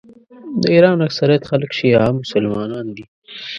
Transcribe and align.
د 0.61 0.63
ایران 0.75 0.97
اکثریت 1.07 1.43
خلک 1.49 1.71
شیعه 1.77 2.07
مسلمانان 2.21 2.85
دي. 2.95 3.05